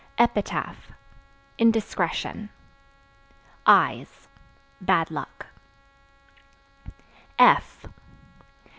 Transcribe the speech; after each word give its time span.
Epitaph 0.17 0.91
Indiscretion. 1.59 2.49
Eyes 3.67 4.27
Bad 4.83 5.11
luck. 5.11 5.45